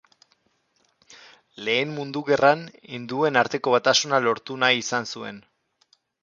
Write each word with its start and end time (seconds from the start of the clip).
Lehen 1.67 1.91
Mundu 1.97 2.23
Gerran 2.29 2.63
hinduen 2.95 3.37
arteko 3.43 3.75
batasuna 3.77 4.21
lortu 4.29 4.59
nahi 4.65 4.81
izan 4.87 5.07
zuen. 5.15 5.41